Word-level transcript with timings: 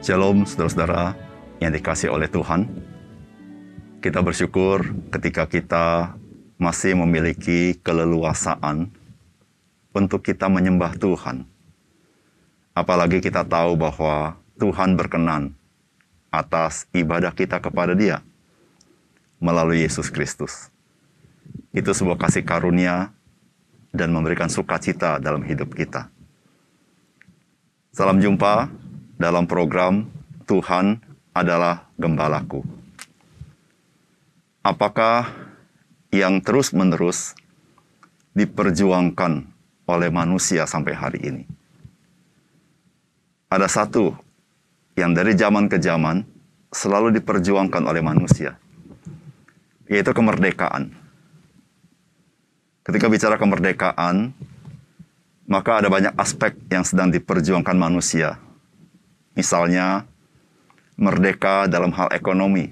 Shalom 0.00 0.48
saudara-saudara 0.48 1.12
yang 1.60 1.76
dikasih 1.76 2.08
oleh 2.08 2.24
Tuhan. 2.24 2.64
Kita 4.00 4.24
bersyukur 4.24 4.96
ketika 5.12 5.44
kita 5.44 6.16
masih 6.56 6.96
memiliki 6.96 7.76
keleluasaan 7.84 8.88
untuk 9.92 10.24
kita 10.24 10.48
menyembah 10.48 10.96
Tuhan. 10.96 11.44
Apalagi 12.72 13.20
kita 13.20 13.44
tahu 13.44 13.76
bahwa 13.76 14.40
Tuhan 14.56 14.96
berkenan 14.96 15.52
atas 16.32 16.88
ibadah 16.96 17.36
kita 17.36 17.60
kepada 17.60 17.92
Dia 17.92 18.24
melalui 19.36 19.84
Yesus 19.84 20.08
Kristus. 20.08 20.72
Itu 21.76 21.92
sebuah 21.92 22.16
kasih 22.16 22.48
karunia 22.48 23.12
dan 23.92 24.16
memberikan 24.16 24.48
sukacita 24.48 25.20
dalam 25.20 25.44
hidup 25.44 25.76
kita. 25.76 26.08
Salam 27.92 28.16
jumpa 28.16 28.88
dalam 29.20 29.44
program 29.44 30.08
Tuhan 30.48 30.96
adalah 31.36 31.92
Gembalaku. 32.00 32.64
Apakah 34.64 35.28
yang 36.08 36.40
terus-menerus 36.40 37.36
diperjuangkan 38.32 39.44
oleh 39.84 40.08
manusia 40.08 40.64
sampai 40.64 40.96
hari 40.96 41.20
ini? 41.20 41.44
Ada 43.52 43.68
satu 43.68 44.16
yang 44.96 45.12
dari 45.12 45.36
zaman 45.36 45.68
ke 45.68 45.76
zaman 45.76 46.24
selalu 46.72 47.12
diperjuangkan 47.20 47.84
oleh 47.84 48.00
manusia, 48.00 48.56
yaitu 49.84 50.16
kemerdekaan. 50.16 50.96
Ketika 52.80 53.06
bicara 53.12 53.36
kemerdekaan, 53.36 54.32
maka 55.44 55.84
ada 55.84 55.92
banyak 55.92 56.14
aspek 56.16 56.56
yang 56.72 56.86
sedang 56.86 57.12
diperjuangkan 57.12 57.76
manusia 57.76 58.40
Misalnya, 59.38 60.04
merdeka 60.98 61.70
dalam 61.70 61.94
hal 61.94 62.10
ekonomi, 62.12 62.68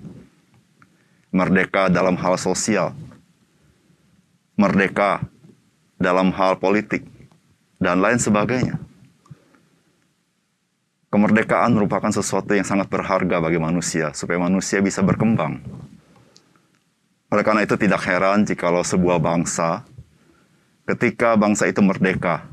merdeka 1.31 1.87
dalam 1.89 2.19
hal 2.19 2.35
sosial, 2.37 2.93
merdeka 4.59 5.23
dalam 5.97 6.35
hal 6.35 6.59
politik, 6.59 7.07
dan 7.79 8.03
lain 8.03 8.19
sebagainya. 8.19 8.77
Kemerdekaan 11.09 11.73
merupakan 11.73 12.13
sesuatu 12.13 12.53
yang 12.53 12.69
sangat 12.69 12.93
berharga 12.93 13.41
bagi 13.41 13.57
manusia, 13.57 14.13
supaya 14.13 14.37
manusia 14.37 14.85
bisa 14.85 15.01
berkembang. 15.01 15.63
Oleh 17.33 17.45
karena 17.47 17.65
itu 17.65 17.81
tidak 17.81 18.05
heran 18.05 18.45
jikalau 18.45 18.85
sebuah 18.85 19.17
bangsa, 19.17 19.89
ketika 20.85 21.33
bangsa 21.39 21.65
itu 21.71 21.81
merdeka, 21.81 22.45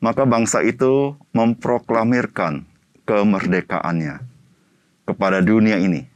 maka 0.00 0.24
bangsa 0.24 0.64
itu 0.64 1.20
memproklamirkan 1.36 2.69
kemerdekaannya 3.10 4.22
kepada 5.02 5.42
dunia 5.42 5.82
ini 5.82 6.06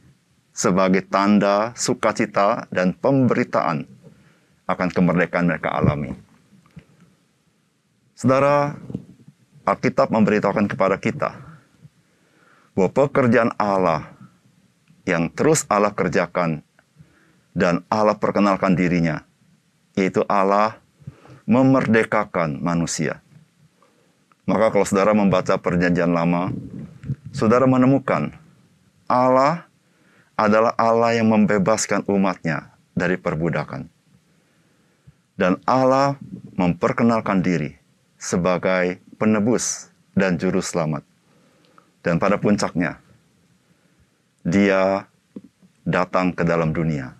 sebagai 0.55 1.03
tanda 1.03 1.75
sukacita 1.75 2.71
dan 2.71 2.95
pemberitaan 2.95 3.83
akan 4.63 4.89
kemerdekaan 4.95 5.51
mereka 5.51 5.75
alami. 5.75 6.15
Saudara, 8.15 8.79
Alkitab 9.67 10.07
memberitahukan 10.07 10.71
kepada 10.71 10.95
kita 10.95 11.35
bahwa 12.71 12.89
pekerjaan 12.95 13.51
Allah 13.59 14.15
yang 15.03 15.27
terus 15.27 15.67
Allah 15.67 15.91
kerjakan 15.91 16.63
dan 17.51 17.83
Allah 17.91 18.15
perkenalkan 18.15 18.79
dirinya, 18.79 19.27
yaitu 19.99 20.23
Allah 20.31 20.79
memerdekakan 21.43 22.63
manusia. 22.63 23.19
Maka 24.45 24.69
kalau 24.69 24.85
saudara 24.85 25.17
membaca 25.17 25.57
perjanjian 25.57 26.13
lama, 26.13 26.53
saudara 27.35 27.67
menemukan 27.67 28.31
Allah 29.11 29.67
adalah 30.39 30.71
Allah 30.79 31.19
yang 31.19 31.27
membebaskan 31.27 32.07
umatnya 32.07 32.71
dari 32.95 33.19
perbudakan. 33.19 33.91
Dan 35.35 35.59
Allah 35.67 36.15
memperkenalkan 36.55 37.43
diri 37.43 37.75
sebagai 38.15 39.03
penebus 39.19 39.91
dan 40.15 40.39
juru 40.39 40.63
selamat. 40.63 41.03
Dan 41.99 42.23
pada 42.23 42.39
puncaknya, 42.39 43.03
dia 44.47 45.03
datang 45.83 46.31
ke 46.31 46.47
dalam 46.47 46.71
dunia. 46.71 47.11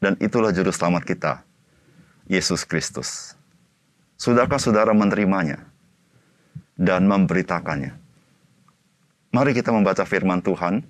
Dan 0.00 0.16
itulah 0.16 0.48
juru 0.48 0.72
selamat 0.72 1.04
kita, 1.04 1.44
Yesus 2.24 2.64
Kristus. 2.64 3.36
Sudahkah 4.16 4.56
saudara 4.56 4.96
menerimanya 4.96 5.68
dan 6.80 7.04
memberitakannya? 7.04 8.09
Mari 9.30 9.54
kita 9.54 9.70
membaca 9.70 10.02
firman 10.02 10.42
Tuhan 10.42 10.82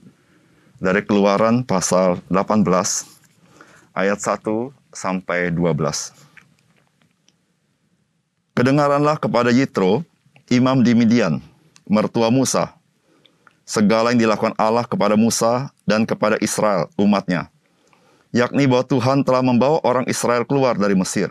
dari 0.81 1.05
Keluaran 1.05 1.61
pasal 1.61 2.25
18 2.33 2.65
ayat 3.93 4.17
1 4.17 4.73
sampai 4.97 5.53
12. 5.53 5.77
Kedengaranlah 8.57 9.21
kepada 9.21 9.53
Yitro, 9.53 10.09
imam 10.49 10.81
di 10.81 10.97
Midian, 10.97 11.45
mertua 11.85 12.33
Musa, 12.33 12.73
segala 13.69 14.17
yang 14.17 14.25
dilakukan 14.25 14.57
Allah 14.57 14.89
kepada 14.89 15.21
Musa 15.21 15.69
dan 15.85 16.09
kepada 16.09 16.41
Israel, 16.41 16.89
umatnya, 16.97 17.53
yakni 18.33 18.65
bahwa 18.65 18.89
Tuhan 18.89 19.21
telah 19.21 19.45
membawa 19.45 19.85
orang 19.85 20.09
Israel 20.09 20.49
keluar 20.49 20.81
dari 20.81 20.97
Mesir. 20.97 21.29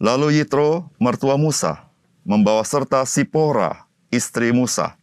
Lalu 0.00 0.40
Yitro, 0.40 0.88
mertua 0.96 1.36
Musa, 1.36 1.84
membawa 2.24 2.64
serta 2.64 3.04
Sipora, 3.04 3.84
istri 4.08 4.48
Musa, 4.48 4.96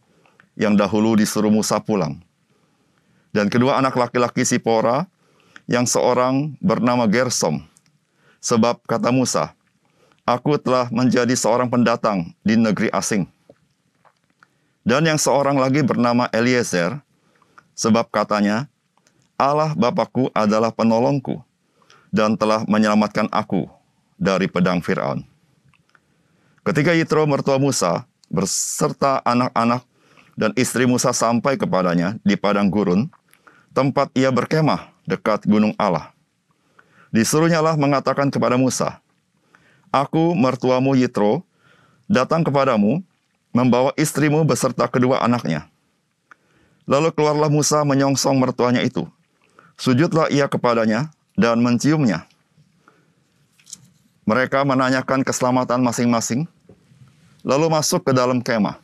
yang 0.58 0.76
dahulu 0.76 1.16
disuruh 1.16 1.50
Musa 1.52 1.80
pulang. 1.80 2.20
Dan 3.32 3.48
kedua 3.48 3.80
anak 3.80 3.96
laki-laki 3.96 4.44
Sipora 4.44 5.08
yang 5.64 5.88
seorang 5.88 6.52
bernama 6.60 7.08
Gersom. 7.08 7.64
Sebab 8.42 8.82
kata 8.84 9.08
Musa, 9.14 9.54
Aku 10.22 10.54
telah 10.54 10.86
menjadi 10.94 11.34
seorang 11.34 11.66
pendatang 11.66 12.30
di 12.46 12.54
negeri 12.54 12.86
asing. 12.94 13.26
Dan 14.86 15.02
yang 15.02 15.18
seorang 15.18 15.58
lagi 15.58 15.82
bernama 15.82 16.30
Eliezer, 16.30 16.94
sebab 17.74 18.06
katanya, 18.06 18.70
Allah 19.34 19.74
Bapakku 19.74 20.30
adalah 20.30 20.70
penolongku 20.70 21.42
dan 22.14 22.38
telah 22.38 22.62
menyelamatkan 22.70 23.26
aku 23.34 23.66
dari 24.14 24.46
pedang 24.46 24.78
Fir'aun. 24.78 25.26
Ketika 26.62 26.94
Yitro 26.94 27.26
mertua 27.26 27.58
Musa 27.58 28.06
berserta 28.30 29.18
anak-anak 29.26 29.82
dan 30.36 30.52
istri 30.56 30.88
Musa 30.88 31.12
sampai 31.12 31.60
kepadanya 31.60 32.16
di 32.24 32.36
padang 32.36 32.72
gurun, 32.72 33.08
tempat 33.76 34.08
ia 34.16 34.32
berkemah 34.32 34.92
dekat 35.04 35.44
gunung 35.44 35.76
Allah. 35.76 36.12
Disuruhnyalah 37.12 37.76
mengatakan 37.76 38.32
kepada 38.32 38.56
Musa, 38.56 39.00
Aku 39.92 40.32
mertuamu 40.32 40.96
Yitro, 40.96 41.44
datang 42.08 42.40
kepadamu, 42.40 43.04
membawa 43.52 43.92
istrimu 44.00 44.40
beserta 44.48 44.88
kedua 44.88 45.20
anaknya. 45.20 45.68
Lalu 46.88 47.12
keluarlah 47.12 47.52
Musa 47.52 47.84
menyongsong 47.84 48.40
mertuanya 48.40 48.80
itu. 48.80 49.04
Sujudlah 49.76 50.32
ia 50.32 50.48
kepadanya 50.48 51.12
dan 51.36 51.60
menciumnya. 51.60 52.24
Mereka 54.24 54.64
menanyakan 54.64 55.20
keselamatan 55.26 55.82
masing-masing, 55.82 56.48
lalu 57.46 57.66
masuk 57.70 58.02
ke 58.06 58.12
dalam 58.14 58.40
kemah. 58.40 58.81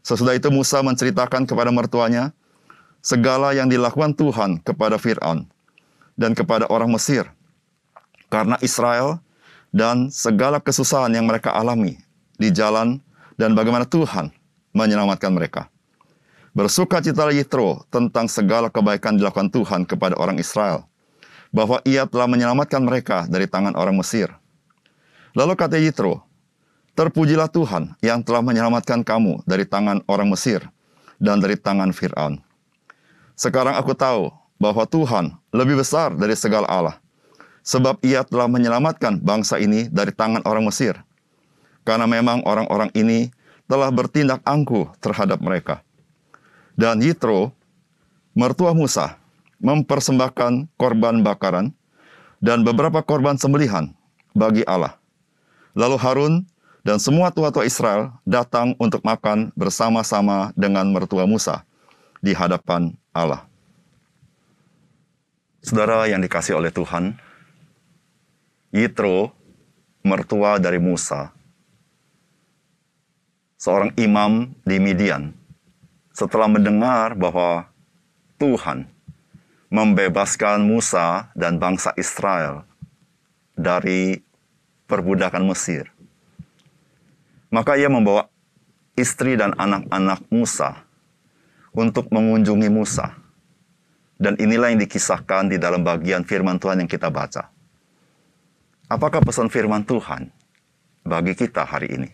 Sesudah 0.00 0.32
itu 0.32 0.48
Musa 0.48 0.80
menceritakan 0.80 1.44
kepada 1.44 1.68
mertuanya 1.68 2.32
segala 3.04 3.52
yang 3.52 3.68
dilakukan 3.68 4.16
Tuhan 4.16 4.60
kepada 4.64 4.96
Fir'aun 4.96 5.48
dan 6.16 6.32
kepada 6.36 6.68
orang 6.68 6.92
Mesir. 6.92 7.28
Karena 8.30 8.56
Israel 8.64 9.18
dan 9.70 10.10
segala 10.10 10.58
kesusahan 10.58 11.10
yang 11.10 11.26
mereka 11.26 11.50
alami 11.50 11.98
di 12.38 12.48
jalan 12.50 12.98
dan 13.36 13.52
bagaimana 13.56 13.84
Tuhan 13.88 14.30
menyelamatkan 14.74 15.32
mereka. 15.32 15.66
Bersuka 16.50 16.98
cita 16.98 17.30
Yitro 17.30 17.86
tentang 17.94 18.26
segala 18.26 18.66
kebaikan 18.66 19.14
dilakukan 19.14 19.54
Tuhan 19.54 19.86
kepada 19.86 20.18
orang 20.18 20.34
Israel, 20.42 20.82
bahwa 21.54 21.78
ia 21.86 22.06
telah 22.10 22.26
menyelamatkan 22.26 22.82
mereka 22.82 23.26
dari 23.30 23.46
tangan 23.46 23.78
orang 23.78 23.94
Mesir. 23.94 24.34
Lalu 25.30 25.54
kata 25.54 25.78
Yitro, 25.78 26.26
Terpujilah 27.00 27.48
Tuhan 27.48 27.96
yang 28.04 28.20
telah 28.20 28.44
menyelamatkan 28.44 29.00
kamu 29.00 29.40
dari 29.48 29.64
tangan 29.64 30.04
orang 30.04 30.28
Mesir 30.28 30.68
dan 31.16 31.40
dari 31.40 31.56
tangan 31.56 31.96
Fir'aun. 31.96 32.44
Sekarang 33.32 33.72
aku 33.72 33.96
tahu 33.96 34.28
bahwa 34.60 34.84
Tuhan 34.84 35.32
lebih 35.48 35.80
besar 35.80 36.12
dari 36.12 36.36
segala 36.36 36.68
Allah, 36.68 37.00
sebab 37.64 37.96
ia 38.04 38.20
telah 38.20 38.52
menyelamatkan 38.52 39.16
bangsa 39.16 39.56
ini 39.56 39.88
dari 39.88 40.12
tangan 40.12 40.44
orang 40.44 40.68
Mesir. 40.68 41.00
Karena 41.88 42.04
memang 42.04 42.44
orang-orang 42.44 42.92
ini 42.92 43.32
telah 43.64 43.88
bertindak 43.88 44.44
angkuh 44.44 44.92
terhadap 45.00 45.40
mereka. 45.40 45.80
Dan 46.76 47.00
Yitro, 47.00 47.56
mertua 48.36 48.76
Musa, 48.76 49.16
mempersembahkan 49.56 50.68
korban 50.76 51.24
bakaran 51.24 51.72
dan 52.44 52.60
beberapa 52.60 53.00
korban 53.00 53.40
sembelihan 53.40 53.88
bagi 54.36 54.68
Allah. 54.68 55.00
Lalu 55.72 55.96
Harun 55.96 56.49
Dan 56.80 56.96
semua 56.96 57.28
tua-tua 57.28 57.68
Israel 57.68 58.16
datang 58.24 58.72
untuk 58.80 59.04
makan 59.04 59.52
bersama-sama 59.52 60.48
dengan 60.56 60.88
mertua 60.88 61.28
Musa 61.28 61.68
di 62.24 62.32
hadapan 62.32 62.96
Allah. 63.12 63.44
Saudara 65.60 66.08
yang 66.08 66.24
dikasih 66.24 66.56
oleh 66.56 66.72
Tuhan, 66.72 67.20
Yitro, 68.72 69.36
mertua 70.00 70.56
dari 70.56 70.80
Musa, 70.80 71.36
seorang 73.60 73.92
imam 74.00 74.56
di 74.64 74.80
Midian, 74.80 75.36
setelah 76.16 76.48
mendengar 76.48 77.12
bahwa 77.12 77.68
Tuhan 78.40 78.88
membebaskan 79.68 80.64
Musa 80.64 81.28
dan 81.36 81.60
bangsa 81.60 81.92
Israel 82.00 82.64
dari 83.52 84.24
perbudakan 84.88 85.44
Mesir. 85.44 85.99
Maka 87.50 87.74
ia 87.74 87.90
membawa 87.90 88.30
istri 88.94 89.34
dan 89.34 89.54
anak-anak 89.58 90.22
Musa 90.30 90.86
untuk 91.74 92.10
mengunjungi 92.10 92.70
Musa. 92.70 93.18
Dan 94.20 94.36
inilah 94.36 94.70
yang 94.70 94.80
dikisahkan 94.84 95.48
di 95.48 95.56
dalam 95.56 95.80
bagian 95.80 96.22
firman 96.22 96.60
Tuhan 96.60 96.84
yang 96.84 96.90
kita 96.90 97.08
baca. 97.08 97.48
Apakah 98.90 99.24
pesan 99.24 99.48
firman 99.48 99.86
Tuhan 99.86 100.28
bagi 101.06 101.32
kita 101.32 101.64
hari 101.64 101.88
ini? 101.88 102.10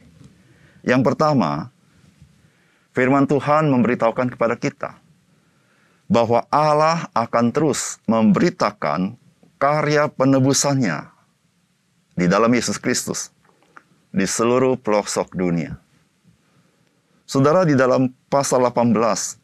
Yang 0.86 1.02
pertama, 1.02 1.74
firman 2.94 3.26
Tuhan 3.26 3.66
memberitahukan 3.74 4.38
kepada 4.38 4.54
kita 4.54 5.02
bahwa 6.06 6.46
Allah 6.46 7.10
akan 7.10 7.50
terus 7.50 7.98
memberitakan 8.06 9.18
karya 9.58 10.06
penebusannya 10.06 11.10
di 12.14 12.30
dalam 12.30 12.54
Yesus 12.54 12.78
Kristus 12.78 13.34
di 14.16 14.24
seluruh 14.24 14.80
pelosok 14.80 15.36
dunia. 15.36 15.76
Saudara 17.28 17.68
di 17.68 17.76
dalam 17.76 18.08
pasal 18.32 18.64
18 18.64 18.96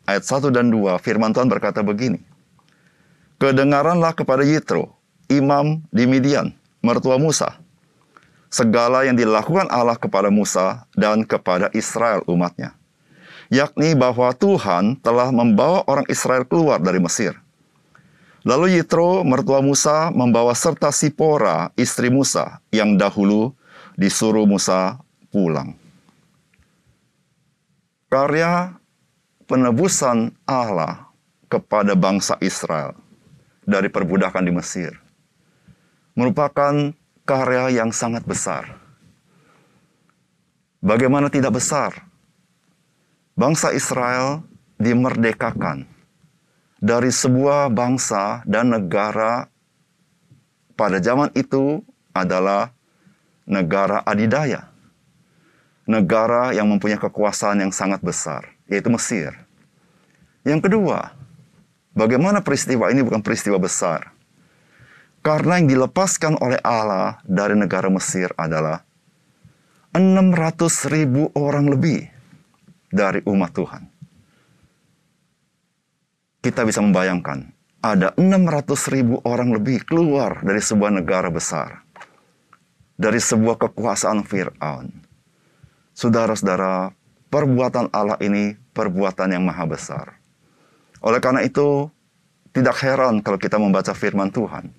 ayat 0.08 0.24
1 0.24 0.48
dan 0.48 0.72
2 0.72 0.96
firman 0.96 1.36
Tuhan 1.36 1.52
berkata 1.52 1.84
begini. 1.84 2.24
Kedengaranlah 3.36 4.16
kepada 4.16 4.40
Yitro, 4.46 4.96
imam 5.28 5.84
di 5.92 6.08
Midian, 6.08 6.56
mertua 6.80 7.20
Musa, 7.20 7.58
segala 8.48 9.04
yang 9.04 9.18
dilakukan 9.18 9.68
Allah 9.68 9.98
kepada 9.98 10.32
Musa 10.32 10.86
dan 10.96 11.26
kepada 11.26 11.68
Israel 11.76 12.24
umatnya. 12.30 12.72
Yakni 13.52 13.92
bahwa 13.92 14.32
Tuhan 14.32 14.96
telah 15.04 15.28
membawa 15.28 15.84
orang 15.84 16.08
Israel 16.08 16.48
keluar 16.48 16.80
dari 16.80 17.02
Mesir. 17.02 17.36
Lalu 18.46 18.78
Yitro, 18.78 19.26
mertua 19.26 19.60
Musa, 19.60 20.08
membawa 20.14 20.54
serta 20.56 20.94
Sipora, 20.94 21.68
istri 21.76 22.08
Musa, 22.08 22.62
yang 22.72 22.96
dahulu 22.96 23.52
disuruh 23.96 24.44
Musa 24.48 25.00
pulang. 25.32 25.76
Karya 28.12 28.76
penebusan 29.48 30.36
Allah 30.44 31.08
kepada 31.48 31.96
bangsa 31.96 32.36
Israel 32.44 32.96
dari 33.64 33.88
perbudakan 33.88 34.44
di 34.44 34.52
Mesir 34.52 34.92
merupakan 36.12 36.92
karya 37.24 37.72
yang 37.72 37.90
sangat 37.92 38.24
besar. 38.28 38.76
Bagaimana 40.82 41.32
tidak 41.32 41.56
besar? 41.56 42.04
Bangsa 43.32 43.72
Israel 43.72 44.44
dimerdekakan 44.76 45.88
dari 46.82 47.08
sebuah 47.08 47.72
bangsa 47.72 48.44
dan 48.44 48.74
negara 48.76 49.48
pada 50.74 50.98
zaman 50.98 51.30
itu 51.32 51.80
adalah 52.12 52.74
negara 53.48 54.02
adidaya. 54.06 54.70
Negara 55.88 56.54
yang 56.54 56.70
mempunyai 56.70 57.00
kekuasaan 57.00 57.58
yang 57.62 57.74
sangat 57.74 57.98
besar, 58.00 58.54
yaitu 58.70 58.86
Mesir. 58.86 59.34
Yang 60.46 60.70
kedua, 60.70 61.10
Bagaimana 61.92 62.40
peristiwa 62.40 62.88
ini 62.88 63.04
bukan 63.04 63.20
peristiwa 63.20 63.60
besar? 63.60 64.16
Karena 65.20 65.60
yang 65.60 65.68
dilepaskan 65.68 66.40
oleh 66.40 66.58
Allah 66.64 67.20
dari 67.28 67.52
negara 67.52 67.92
Mesir 67.92 68.32
adalah 68.40 68.80
600 69.92 70.88
ribu 70.88 71.28
orang 71.36 71.68
lebih 71.68 72.08
dari 72.88 73.20
umat 73.28 73.52
Tuhan. 73.52 73.82
Kita 76.42 76.64
bisa 76.64 76.80
membayangkan, 76.80 77.52
ada 77.84 78.16
600 78.16 78.88
ribu 78.88 79.20
orang 79.28 79.52
lebih 79.52 79.84
keluar 79.84 80.40
dari 80.42 80.58
sebuah 80.58 80.96
negara 80.96 81.28
besar. 81.28 81.84
Dari 82.96 83.18
sebuah 83.18 83.58
kekuasaan 83.58 84.24
Fir'aun. 84.24 84.88
Saudara-saudara, 85.92 86.92
perbuatan 87.28 87.92
Allah 87.92 88.16
ini 88.20 88.56
perbuatan 88.72 89.32
yang 89.32 89.44
maha 89.44 89.64
besar 89.68 90.22
oleh 91.02 91.18
karena 91.18 91.42
itu, 91.42 91.90
tidak 92.54 92.78
heran 92.78 93.26
kalau 93.26 93.38
kita 93.38 93.58
membaca 93.58 93.90
firman 93.90 94.30
Tuhan. 94.30 94.70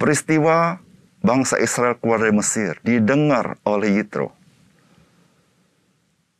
Peristiwa 0.00 0.80
bangsa 1.20 1.60
Israel 1.60 2.00
keluar 2.00 2.24
dari 2.24 2.32
Mesir 2.32 2.80
didengar 2.80 3.60
oleh 3.68 4.00
Yitro. 4.00 4.32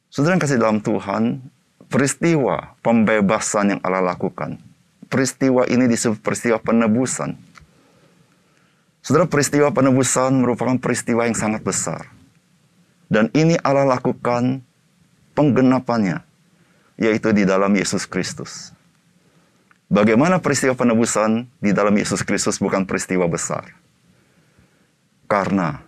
Saudara 0.09 0.39
yang 0.39 0.43
kasih 0.43 0.59
dalam 0.59 0.81
Tuhan, 0.81 1.45
peristiwa 1.93 2.81
pembebasan 2.81 3.77
yang 3.77 3.81
Allah 3.85 4.17
lakukan. 4.17 4.57
Peristiwa 5.13 5.69
ini 5.69 5.85
disebut 5.85 6.25
peristiwa 6.25 6.57
penebusan. 6.57 7.37
Saudara, 9.05 9.29
peristiwa 9.29 9.69
penebusan 9.69 10.41
merupakan 10.41 10.81
peristiwa 10.81 11.29
yang 11.29 11.37
sangat 11.37 11.61
besar. 11.61 12.09
Dan 13.13 13.29
ini 13.37 13.53
Allah 13.61 13.85
lakukan 13.85 14.65
penggenapannya, 15.37 16.25
yaitu 16.97 17.37
di 17.37 17.45
dalam 17.45 17.77
Yesus 17.77 18.09
Kristus. 18.09 18.73
Bagaimana 19.93 20.41
peristiwa 20.41 20.73
penebusan 20.73 21.45
di 21.61 21.77
dalam 21.77 21.93
Yesus 21.93 22.25
Kristus 22.25 22.57
bukan 22.57 22.89
peristiwa 22.89 23.29
besar. 23.29 23.77
Karena 25.29 25.85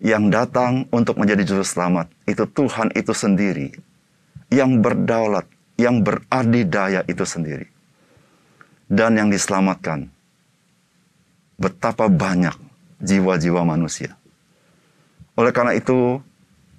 yang 0.00 0.32
datang 0.32 0.88
untuk 0.88 1.20
menjadi 1.20 1.44
juru 1.44 1.68
selamat 1.68 2.08
itu 2.24 2.48
Tuhan 2.48 2.96
itu 2.96 3.12
sendiri. 3.12 3.76
Yang 4.48 4.80
berdaulat, 4.80 5.44
yang 5.76 6.00
beradidaya 6.00 7.04
itu 7.04 7.28
sendiri. 7.28 7.68
Dan 8.88 9.20
yang 9.20 9.28
diselamatkan 9.28 10.08
betapa 11.60 12.08
banyak 12.08 12.56
jiwa-jiwa 13.04 13.60
manusia. 13.68 14.16
Oleh 15.36 15.52
karena 15.52 15.76
itu, 15.76 16.18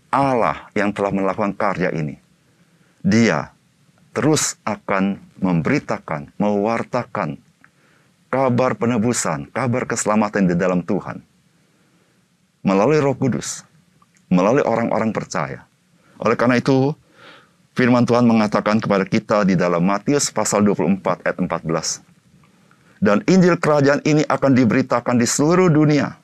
Allah 0.09 0.67
yang 0.73 0.89
telah 0.89 1.13
melakukan 1.13 1.53
karya 1.53 1.93
ini, 1.93 2.17
Dia 3.05 3.53
terus 4.11 4.59
akan 4.67 5.21
memberitakan, 5.39 6.35
mewartakan 6.35 7.39
kabar 8.27 8.75
penebusan, 8.75 9.47
kabar 9.53 9.87
keselamatan 9.87 10.51
di 10.51 10.55
dalam 10.57 10.83
Tuhan. 10.83 11.23
Melalui 12.61 13.01
roh 13.01 13.17
kudus, 13.17 13.65
melalui 14.29 14.61
orang-orang 14.61 15.09
percaya. 15.09 15.65
Oleh 16.21 16.37
karena 16.37 16.61
itu, 16.61 16.93
firman 17.73 18.05
Tuhan 18.05 18.27
mengatakan 18.27 18.77
kepada 18.77 19.07
kita 19.07 19.41
di 19.47 19.57
dalam 19.57 19.81
Matius 19.81 20.29
pasal 20.29 20.61
24 20.61 21.25
ayat 21.25 21.37
14. 21.41 22.10
Dan 23.01 23.25
Injil 23.25 23.57
kerajaan 23.57 24.05
ini 24.05 24.21
akan 24.21 24.53
diberitakan 24.53 25.17
di 25.17 25.25
seluruh 25.25 25.73
dunia, 25.73 26.21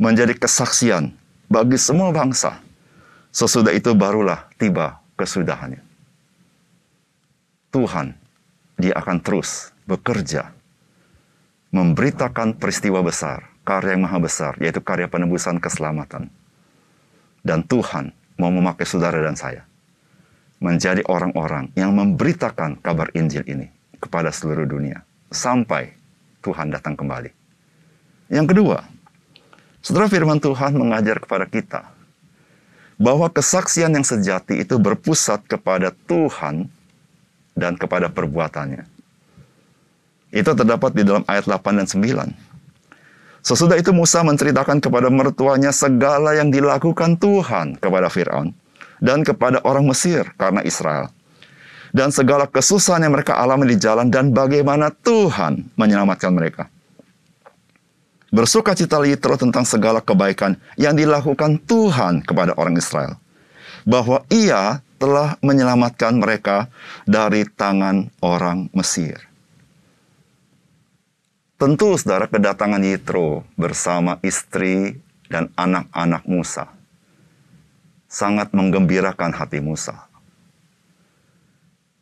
menjadi 0.00 0.32
kesaksian 0.32 1.12
bagi 1.52 1.76
semua 1.76 2.08
bangsa. 2.16 2.64
Sesudah 3.28 3.76
itu 3.76 3.92
barulah 3.92 4.48
tiba 4.56 5.04
kesudahannya. 5.20 5.84
Tuhan, 7.68 8.16
dia 8.80 8.96
akan 8.96 9.20
terus 9.20 9.68
bekerja, 9.84 10.48
memberitakan 11.76 12.56
peristiwa 12.56 13.04
besar, 13.04 13.52
karya 13.68 13.92
yang 13.92 14.08
maha 14.08 14.16
besar, 14.16 14.56
yaitu 14.64 14.80
karya 14.80 15.12
penebusan 15.12 15.60
keselamatan. 15.60 16.32
Dan 17.44 17.68
Tuhan 17.68 18.16
mau 18.40 18.48
memakai 18.48 18.88
saudara 18.88 19.20
dan 19.20 19.36
saya 19.36 19.68
menjadi 20.58 21.04
orang-orang 21.06 21.70
yang 21.76 21.94
memberitakan 21.94 22.80
kabar 22.82 23.12
Injil 23.14 23.46
ini 23.46 23.70
kepada 24.00 24.32
seluruh 24.34 24.66
dunia 24.66 25.06
sampai 25.30 25.97
Tuhan 26.42 26.70
datang 26.70 26.94
kembali. 26.94 27.30
Yang 28.28 28.46
kedua, 28.54 28.78
saudara 29.80 30.06
firman 30.06 30.38
Tuhan 30.38 30.76
mengajar 30.76 31.18
kepada 31.22 31.48
kita 31.48 31.80
bahwa 32.98 33.30
kesaksian 33.30 33.94
yang 33.94 34.04
sejati 34.04 34.58
itu 34.60 34.76
berpusat 34.76 35.46
kepada 35.46 35.94
Tuhan 36.10 36.66
dan 37.54 37.78
kepada 37.78 38.10
perbuatannya. 38.10 38.84
Itu 40.28 40.52
terdapat 40.52 40.92
di 40.92 41.02
dalam 41.06 41.24
ayat 41.24 41.48
8 41.48 41.78
dan 41.78 41.86
9. 41.88 42.48
Sesudah 43.40 43.80
itu 43.80 43.94
Musa 43.96 44.20
menceritakan 44.20 44.82
kepada 44.82 45.08
mertuanya 45.08 45.72
segala 45.72 46.36
yang 46.36 46.52
dilakukan 46.52 47.16
Tuhan 47.16 47.80
kepada 47.80 48.12
Firaun 48.12 48.52
dan 49.00 49.24
kepada 49.24 49.62
orang 49.64 49.88
Mesir 49.88 50.28
karena 50.36 50.60
Israel. 50.66 51.08
Dan 51.90 52.12
segala 52.12 52.44
kesusahan 52.44 53.04
yang 53.04 53.14
mereka 53.16 53.36
alami 53.40 53.72
di 53.72 53.76
jalan 53.80 54.12
dan 54.12 54.32
bagaimana 54.32 54.92
Tuhan 54.92 55.72
menyelamatkan 55.74 56.32
mereka. 56.32 56.68
Bersukacita 58.28 59.00
Yitro 59.00 59.40
tentang 59.40 59.64
segala 59.64 60.04
kebaikan 60.04 60.60
yang 60.76 60.92
dilakukan 60.92 61.64
Tuhan 61.64 62.20
kepada 62.28 62.52
orang 62.60 62.76
Israel. 62.76 63.16
Bahwa 63.88 64.20
ia 64.28 64.84
telah 65.00 65.40
menyelamatkan 65.40 66.20
mereka 66.20 66.68
dari 67.08 67.48
tangan 67.48 68.12
orang 68.20 68.68
Mesir. 68.76 69.16
Tentu 71.56 71.96
saudara 71.96 72.28
kedatangan 72.28 72.84
Yitro 72.84 73.48
bersama 73.56 74.20
istri 74.20 75.00
dan 75.32 75.48
anak-anak 75.56 76.22
Musa 76.28 76.78
sangat 78.08 78.56
menggembirakan 78.56 79.36
hati 79.36 79.60
Musa. 79.60 80.07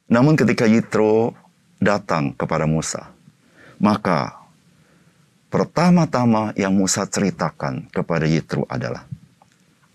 Namun 0.06 0.38
ketika 0.38 0.68
Yitro 0.68 1.34
datang 1.82 2.34
kepada 2.34 2.64
Musa, 2.64 3.10
maka 3.82 4.46
Pertama-tama 5.46 6.52
yang 6.52 6.76
Musa 6.76 7.08
ceritakan 7.08 7.88
kepada 7.88 8.28
Yitro 8.28 8.68
adalah 8.68 9.06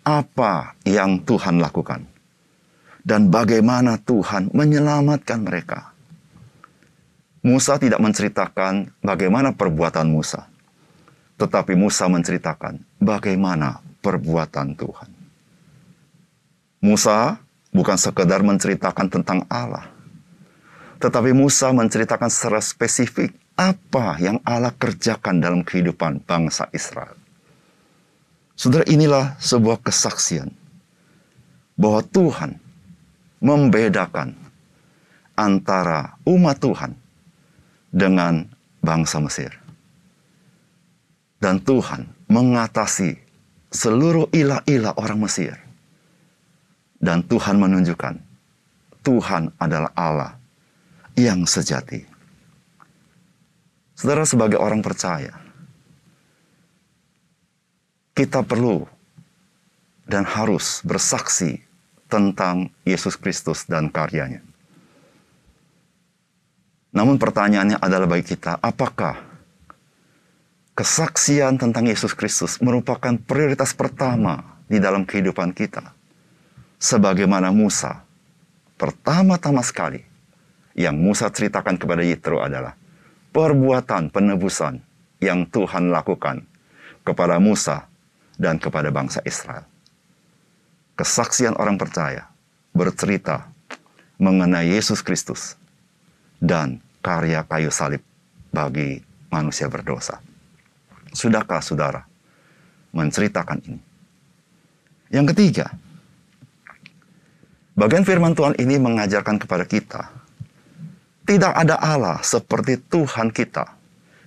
apa 0.02 0.74
yang 0.88 1.22
Tuhan 1.22 1.62
lakukan 1.62 2.08
dan 3.06 3.30
bagaimana 3.30 4.02
Tuhan 4.02 4.50
menyelamatkan 4.58 5.44
mereka. 5.46 5.94
Musa 7.46 7.78
tidak 7.78 8.02
menceritakan 8.02 8.90
bagaimana 9.06 9.52
perbuatan 9.54 10.10
Musa, 10.10 10.50
tetapi 11.38 11.78
Musa 11.78 12.10
menceritakan 12.10 12.82
bagaimana 12.98 13.86
perbuatan 14.02 14.74
Tuhan. 14.74 15.10
Musa 16.82 17.38
bukan 17.70 17.98
sekedar 18.02 18.42
menceritakan 18.42 19.08
tentang 19.14 19.46
Allah, 19.46 19.91
tetapi 21.02 21.34
Musa 21.34 21.74
menceritakan 21.74 22.30
secara 22.30 22.62
spesifik 22.62 23.34
apa 23.58 24.22
yang 24.22 24.38
Allah 24.46 24.72
kerjakan 24.78 25.42
dalam 25.42 25.66
kehidupan 25.66 26.22
bangsa 26.24 26.70
Israel. 26.72 27.18
Saudara, 28.54 28.86
inilah 28.86 29.34
sebuah 29.42 29.82
kesaksian 29.82 30.54
bahwa 31.74 32.06
Tuhan 32.06 32.62
membedakan 33.42 34.38
antara 35.34 36.14
umat 36.30 36.62
Tuhan 36.62 36.94
dengan 37.90 38.46
bangsa 38.86 39.18
Mesir. 39.18 39.50
Dan 41.42 41.58
Tuhan 41.66 42.06
mengatasi 42.30 43.18
seluruh 43.74 44.30
ilah-ilah 44.30 44.94
orang 45.02 45.26
Mesir. 45.26 45.58
Dan 47.02 47.26
Tuhan 47.26 47.58
menunjukkan 47.58 48.22
Tuhan 49.02 49.50
adalah 49.58 49.90
Allah 49.98 50.41
yang 51.16 51.44
sejati. 51.48 52.04
Saudara 53.98 54.26
sebagai 54.26 54.58
orang 54.58 54.82
percaya, 54.82 55.38
kita 58.18 58.42
perlu 58.42 58.90
dan 60.10 60.26
harus 60.26 60.84
bersaksi 60.84 61.62
tentang 62.12 62.68
Yesus 62.84 63.16
Kristus 63.16 63.64
dan 63.70 63.88
karyanya. 63.88 64.44
Namun 66.92 67.16
pertanyaannya 67.16 67.80
adalah 67.80 68.04
bagi 68.04 68.36
kita, 68.36 68.60
apakah 68.60 69.16
kesaksian 70.76 71.56
tentang 71.56 71.88
Yesus 71.88 72.12
Kristus 72.12 72.60
merupakan 72.60 73.16
prioritas 73.16 73.72
pertama 73.72 74.60
di 74.68 74.76
dalam 74.76 75.08
kehidupan 75.08 75.56
kita? 75.56 75.96
Sebagaimana 76.82 77.54
Musa, 77.56 78.04
pertama-tama 78.76 79.64
sekali 79.64 80.11
yang 80.76 80.96
Musa 80.96 81.28
ceritakan 81.32 81.76
kepada 81.76 82.04
Yitro 82.04 82.40
adalah, 82.40 82.76
perbuatan 83.32 84.12
penebusan 84.12 84.84
yang 85.24 85.48
Tuhan 85.48 85.92
lakukan 85.94 86.44
kepada 87.08 87.40
Musa 87.40 87.88
dan 88.36 88.58
kepada 88.58 88.90
bangsa 88.90 89.24
Israel. 89.24 89.66
Kesaksian 90.98 91.58
orang 91.58 91.80
percaya 91.80 92.30
bercerita 92.76 93.50
mengenai 94.22 94.70
Yesus 94.70 95.02
Kristus 95.02 95.58
dan 96.38 96.78
karya 97.02 97.42
kayu 97.46 97.74
salib 97.74 98.04
bagi 98.54 99.02
manusia 99.34 99.66
berdosa. 99.72 100.22
Sudahkah 101.12 101.64
saudara 101.64 102.06
menceritakan 102.94 103.60
ini? 103.66 103.82
Yang 105.12 105.36
ketiga, 105.36 105.68
bagian 107.76 108.06
firman 108.08 108.38
Tuhan 108.38 108.56
ini 108.62 108.80
mengajarkan 108.80 109.42
kepada 109.42 109.66
kita 109.68 110.21
tidak 111.32 111.56
ada 111.56 111.80
Allah 111.80 112.20
seperti 112.20 112.76
Tuhan 112.92 113.32
kita. 113.32 113.64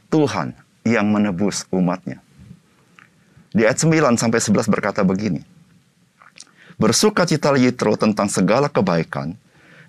Tuhan 0.09 0.57
yang 0.89 1.05
menebus 1.13 1.69
umatnya. 1.69 2.25
Di 3.53 3.69
ayat 3.69 3.77
9 3.77 4.17
sampai 4.17 4.41
11 4.41 4.73
berkata 4.73 5.05
begini. 5.05 5.45
Bersuka 6.81 7.29
cita 7.29 7.53
Yitro 7.53 7.93
tentang 8.01 8.33
segala 8.33 8.73
kebaikan 8.73 9.37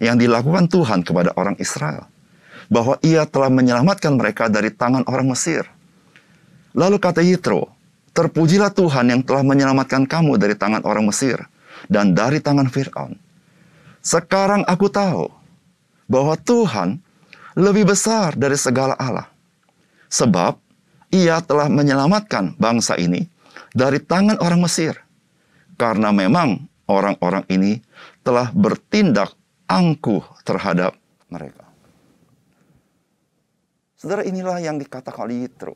yang 0.03 0.19
dilakukan 0.19 0.67
Tuhan 0.67 1.07
kepada 1.07 1.31
orang 1.39 1.55
Israel. 1.55 2.03
Bahwa 2.67 2.99
ia 2.99 3.23
telah 3.23 3.47
menyelamatkan 3.47 4.11
mereka 4.19 4.51
dari 4.51 4.75
tangan 4.75 5.07
orang 5.07 5.31
Mesir. 5.31 5.63
Lalu 6.75 6.99
kata 6.99 7.23
Yitro, 7.23 7.71
Terpujilah 8.15 8.71
Tuhan 8.71 9.11
yang 9.11 9.21
telah 9.27 9.43
menyelamatkan 9.43 10.07
kamu 10.07 10.39
dari 10.39 10.55
tangan 10.55 10.87
orang 10.87 11.03
Mesir 11.03 11.35
dan 11.91 12.15
dari 12.15 12.39
tangan 12.39 12.71
Fir'aun. 12.71 13.19
Sekarang 13.99 14.63
aku 14.63 14.87
tahu 14.87 15.27
bahwa 16.07 16.39
Tuhan 16.39 17.03
lebih 17.55 17.87
besar 17.87 18.35
dari 18.35 18.59
segala 18.59 18.93
Allah. 18.99 19.31
Sebab 20.11 20.59
ia 21.11 21.39
telah 21.39 21.71
menyelamatkan 21.71 22.59
bangsa 22.59 22.99
ini 22.99 23.23
dari 23.71 24.03
tangan 24.03 24.39
orang 24.43 24.61
Mesir. 24.63 24.99
Karena 25.75 26.11
memang 26.11 26.67
orang-orang 26.87 27.43
ini 27.51 27.79
telah 28.23 28.51
bertindak 28.55 29.35
angkuh 29.67 30.23
terhadap 30.47 30.95
mereka. 31.27 31.67
Saudara 33.99 34.23
inilah 34.23 34.61
yang 34.61 34.77
dikatakan 34.79 35.25
oleh 35.27 35.47
Yitro. 35.47 35.75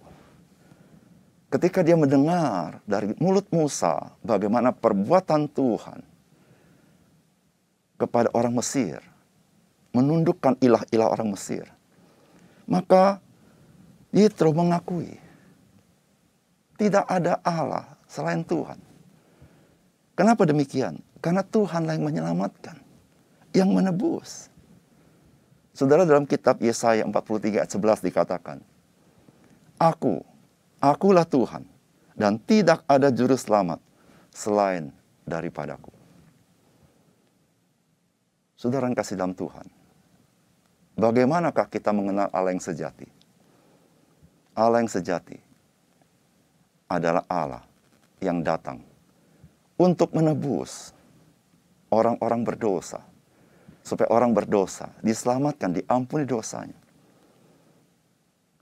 Ketika 1.50 1.82
dia 1.82 1.98
mendengar 1.98 2.78
dari 2.86 3.18
mulut 3.18 3.50
Musa 3.50 4.14
bagaimana 4.22 4.70
perbuatan 4.70 5.50
Tuhan 5.50 6.06
kepada 7.98 8.30
orang 8.38 8.54
Mesir, 8.54 9.02
menundukkan 9.94 10.58
ilah-ilah 10.62 11.10
orang 11.10 11.34
Mesir. 11.34 11.66
Maka 12.70 13.18
Yitro 14.14 14.54
mengakui 14.54 15.18
tidak 16.80 17.06
ada 17.12 17.38
Allah 17.44 17.86
selain 18.08 18.42
Tuhan. 18.48 18.80
Kenapa 20.16 20.48
demikian? 20.48 21.00
Karena 21.20 21.44
Tuhan 21.44 21.84
yang 21.88 22.04
menyelamatkan, 22.04 22.80
yang 23.52 23.70
menebus. 23.72 24.48
Saudara 25.76 26.04
dalam 26.04 26.28
kitab 26.28 26.60
Yesaya 26.60 27.04
43 27.08 27.64
ayat 27.64 27.72
11 27.72 28.08
dikatakan, 28.08 28.58
Aku, 29.80 30.24
akulah 30.84 31.24
Tuhan, 31.24 31.64
dan 32.20 32.36
tidak 32.44 32.84
ada 32.84 33.08
juru 33.12 33.36
selamat 33.40 33.80
selain 34.32 34.92
daripadaku. 35.24 35.92
Saudara 38.60 38.92
yang 38.92 38.96
kasih 38.96 39.16
dalam 39.16 39.32
Tuhan, 39.32 39.72
Bagaimanakah 41.00 41.72
kita 41.72 41.96
mengenal 41.96 42.28
Allah 42.36 42.52
yang 42.52 42.60
sejati? 42.60 43.08
Allah 44.52 44.84
yang 44.84 44.92
sejati 44.92 45.40
adalah 46.92 47.24
Allah 47.32 47.64
yang 48.20 48.44
datang 48.44 48.84
untuk 49.80 50.12
menebus 50.12 50.92
orang-orang 51.88 52.44
berdosa, 52.44 53.00
supaya 53.80 54.12
orang 54.12 54.36
berdosa 54.36 54.92
diselamatkan, 55.00 55.80
diampuni 55.80 56.28
dosanya. 56.28 56.76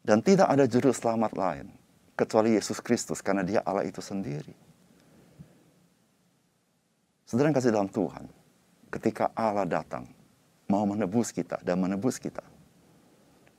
Dan 0.06 0.22
tidak 0.22 0.48
ada 0.48 0.70
juru 0.70 0.94
selamat 0.94 1.34
lain 1.34 1.68
kecuali 2.14 2.54
Yesus 2.54 2.78
Kristus 2.80 3.20
karena 3.20 3.42
dia 3.42 3.66
Allah 3.66 3.84
itu 3.84 4.00
sendiri. 4.00 4.54
Saudara 7.26 7.52
kasih 7.52 7.74
dalam 7.76 7.90
Tuhan, 7.92 8.30
ketika 8.94 9.34
Allah 9.36 9.68
datang, 9.68 10.08
mau 10.68 10.84
menebus 10.84 11.32
kita 11.32 11.60
dan 11.64 11.80
menebus 11.80 12.20
kita. 12.20 12.44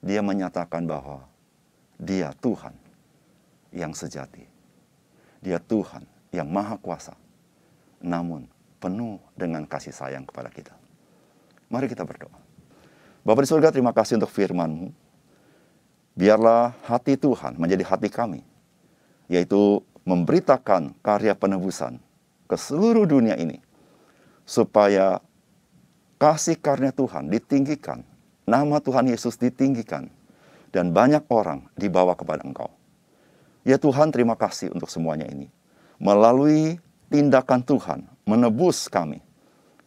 Dia 0.05 0.23
menyatakan 0.23 0.87
bahwa 0.87 1.27
dia 1.99 2.31
Tuhan 2.39 2.77
yang 3.75 3.97
sejati. 3.97 4.47
Dia 5.43 5.59
Tuhan 5.59 6.07
yang 6.31 6.47
maha 6.47 6.79
kuasa. 6.79 7.17
Namun 7.99 8.47
penuh 8.79 9.19
dengan 9.35 9.67
kasih 9.67 9.91
sayang 9.91 10.23
kepada 10.23 10.53
kita. 10.53 10.77
Mari 11.69 11.91
kita 11.91 12.07
berdoa. 12.07 12.39
Bapak 13.27 13.45
di 13.45 13.49
surga 13.51 13.75
terima 13.75 13.91
kasih 13.91 14.17
untuk 14.23 14.31
firman-Mu. 14.31 14.89
Biarlah 16.15 16.75
hati 16.87 17.19
Tuhan 17.19 17.59
menjadi 17.59 17.83
hati 17.85 18.09
kami. 18.09 18.41
Yaitu 19.29 19.83
memberitakan 20.07 20.97
karya 21.05 21.37
penebusan 21.37 22.01
ke 22.49 22.57
seluruh 22.57 23.05
dunia 23.05 23.37
ini. 23.37 23.61
Supaya 24.49 25.21
kasih 26.19 26.59
karunia 26.59 26.91
Tuhan 26.91 27.31
ditinggikan, 27.31 28.03
nama 28.45 28.83
Tuhan 28.83 29.07
Yesus 29.07 29.39
ditinggikan, 29.39 30.11
dan 30.75 30.91
banyak 30.93 31.25
orang 31.31 31.71
dibawa 31.79 32.19
kepada 32.19 32.45
Engkau. 32.45 32.75
Ya 33.63 33.79
Tuhan, 33.79 34.11
terima 34.11 34.35
kasih 34.35 34.75
untuk 34.75 34.91
semuanya 34.91 35.31
ini. 35.31 35.49
Melalui 35.99 36.79
tindakan 37.09 37.63
Tuhan 37.63 38.01
menebus 38.27 38.91
kami, 38.91 39.23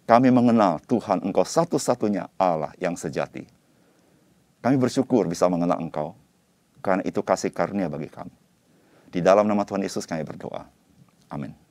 kami 0.08 0.28
mengenal 0.34 0.82
Tuhan 0.88 1.22
Engkau 1.22 1.46
satu-satunya 1.46 2.32
Allah 2.40 2.74
yang 2.82 2.98
sejati. 2.98 3.46
Kami 4.62 4.76
bersyukur 4.78 5.28
bisa 5.28 5.48
mengenal 5.52 5.80
Engkau, 5.80 6.16
karena 6.82 7.04
itu 7.06 7.22
kasih 7.22 7.52
karunia 7.52 7.88
bagi 7.92 8.10
kami. 8.10 8.34
Di 9.12 9.20
dalam 9.20 9.44
nama 9.44 9.68
Tuhan 9.68 9.84
Yesus 9.84 10.08
kami 10.08 10.24
berdoa. 10.24 10.68
Amin. 11.28 11.71